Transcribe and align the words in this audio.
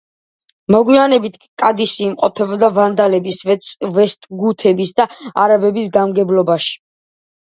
მოგვიანებით 0.75 1.35
კი 1.41 1.49
კადისი 1.63 1.99
იმყოფებოდა 2.05 2.69
ვანდალების, 2.77 3.41
ვესტგუთების 3.99 4.95
და 5.01 5.07
არაბების 5.43 5.91
გამგებლობაში. 5.99 6.75